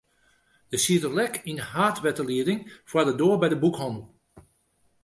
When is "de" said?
1.61-1.65, 3.07-3.13, 3.51-3.57